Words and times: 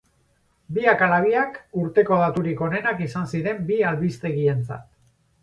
Biak 0.77 1.03
ala 1.07 1.19
biak, 1.25 1.59
urteko 1.81 2.17
daturik 2.23 2.65
onenak 2.69 3.05
izan 3.09 3.29
ziren 3.35 3.61
bi 3.69 3.79
albistegientzat. 3.93 4.91